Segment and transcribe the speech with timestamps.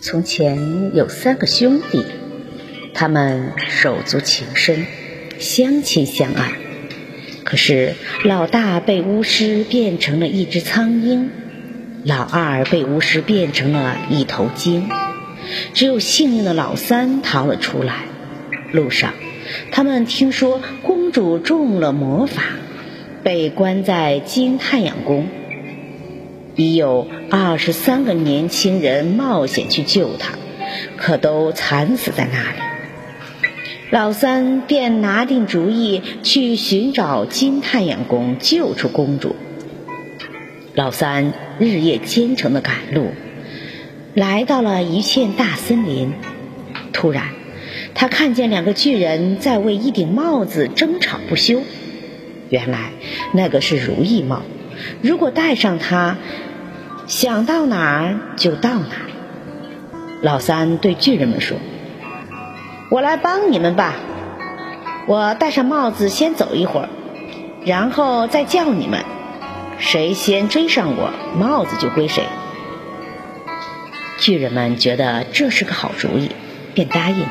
[0.00, 2.04] 从前有三个兄弟，
[2.92, 4.86] 他们手足情深，
[5.38, 6.52] 相亲相爱。
[7.44, 11.30] 可是老大被巫师变成了一只苍鹰，
[12.04, 14.88] 老二被巫师变成了一头鲸，
[15.72, 18.04] 只有幸运的老三逃了出来。
[18.72, 19.14] 路上，
[19.70, 22.42] 他们听说公主中了魔法，
[23.22, 25.26] 被关在金太阳宫。
[26.56, 30.32] 已有二十三个年轻人冒险去救她，
[30.96, 32.58] 可都惨死在那里。
[33.90, 39.36] 老三便拿定主意去寻找金太阳宫，救出公主。
[40.74, 43.12] 老三日夜兼程的赶路，
[44.14, 46.12] 来到了一片大森林。
[46.92, 47.28] 突然，
[47.94, 51.62] 他看见两个巨人在为一顶帽子争吵不休。
[52.48, 52.90] 原来，
[53.32, 54.42] 那个是如意帽。
[55.02, 56.16] 如果戴上它，
[57.06, 59.10] 想到哪儿就到哪儿。
[60.22, 61.58] 老三对巨人们说
[62.90, 63.94] ：“我来帮你们吧，
[65.06, 66.88] 我戴上帽子先走一会儿，
[67.64, 69.04] 然后再叫你们，
[69.78, 72.24] 谁先追上我，帽子就归谁。”
[74.18, 76.30] 巨人们觉得这是个好主意，
[76.74, 77.28] 便答应了。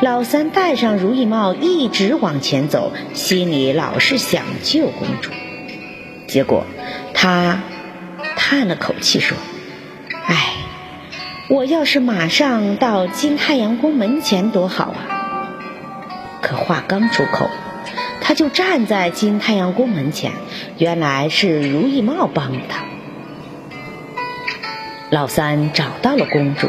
[0.00, 5.30] 老三戴上如意帽，一直往前走，心里老是想救公主。
[6.32, 6.64] 结果
[7.12, 7.60] 他。
[8.34, 9.36] 叹了口气说
[10.26, 10.54] ：“唉，
[11.48, 15.00] 我要是马上到金太阳宫门前多好啊！”
[16.42, 17.48] 可话刚出口，
[18.20, 20.32] 他就站在金太阳宫门前。
[20.78, 22.84] 原来是如意帽帮了他。
[25.10, 26.68] 老三找到了公主，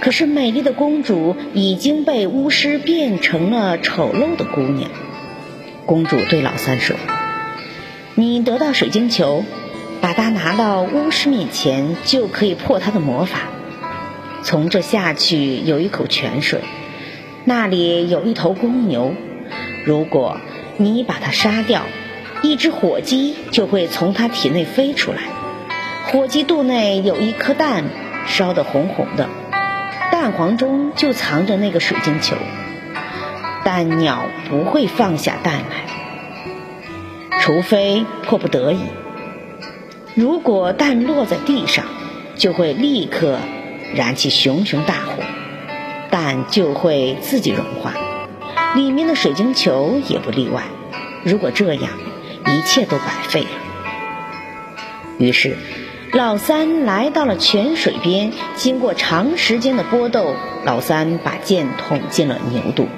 [0.00, 4.90] 可是美丽的公主已经被巫师变成了丑陋的姑娘。
[5.86, 6.96] 公主对老三说
[8.18, 9.44] ：“你得到水晶球。”
[10.00, 13.40] 把它拿到巫师面前，就可以破他的魔法。
[14.44, 16.60] 从这下去有一口泉水，
[17.44, 19.12] 那里有一头公牛。
[19.84, 20.40] 如果
[20.76, 21.82] 你把它杀掉，
[22.42, 25.18] 一只火鸡就会从它体内飞出来。
[26.06, 27.82] 火鸡肚内有一颗蛋，
[28.24, 29.28] 烧得红红的，
[30.12, 32.36] 蛋黄中就藏着那个水晶球。
[33.64, 36.07] 但鸟不会放下蛋来，
[37.48, 38.80] 除非迫不得已。
[40.14, 41.86] 如果蛋落在地上，
[42.36, 43.38] 就会立刻
[43.94, 45.22] 燃起熊熊大火，
[46.10, 47.94] 蛋就会自己融化，
[48.74, 50.64] 里面的水晶球也不例外。
[51.24, 51.84] 如果这样，
[52.44, 53.48] 一切都白费了。
[55.16, 55.56] 于是，
[56.12, 60.34] 老三来到了泉水边，经过长时间的搏斗，
[60.66, 62.88] 老三把剑捅进了牛肚，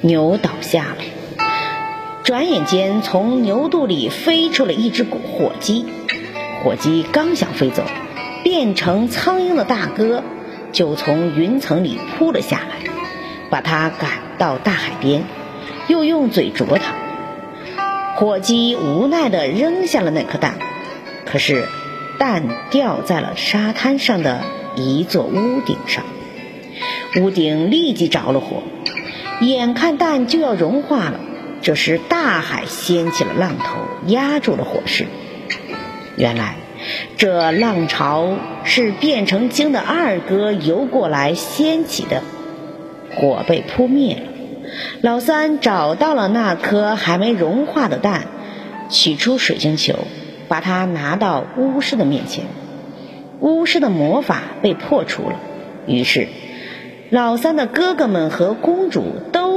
[0.00, 1.04] 牛倒下了。
[2.28, 5.86] 转眼间，从牛肚里飞出了一只火鸡。
[6.62, 7.82] 火鸡刚想飞走，
[8.44, 10.22] 变成苍鹰的大哥
[10.70, 12.90] 就从云层里扑了下来，
[13.48, 15.24] 把它赶到大海边，
[15.86, 16.92] 又用嘴啄它。
[18.16, 20.58] 火鸡无奈地扔下了那颗蛋，
[21.24, 21.64] 可是
[22.18, 24.42] 蛋掉在了沙滩上的
[24.76, 26.04] 一座屋顶上，
[27.22, 28.64] 屋顶立即着了火，
[29.40, 31.20] 眼看蛋就要融化了。
[31.60, 35.06] 这时大海掀起了浪头，压住了火势。
[36.16, 36.56] 原来，
[37.16, 42.22] 这浪潮是变成鲸的二哥游过来掀起的，
[43.14, 44.22] 火被扑灭了。
[45.00, 48.26] 老三找到了那颗还没融化的蛋，
[48.88, 49.98] 取出水晶球，
[50.46, 52.44] 把它拿到巫师的面前。
[53.40, 55.36] 巫师的魔法被破除了，
[55.86, 56.28] 于是
[57.10, 59.04] 老三的哥哥们和公主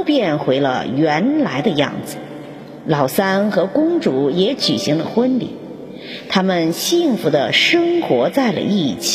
[0.04, 2.16] 变回了原来的样子。
[2.86, 5.56] 老三和公主也举行了婚礼。
[6.28, 9.10] 他们幸福的生活在了一起。